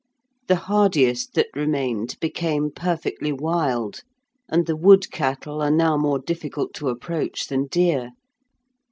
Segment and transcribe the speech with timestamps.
[0.47, 4.01] The hardiest that remained became perfectly wild,
[4.49, 8.09] and the wood cattle are now more difficult to approach than deer.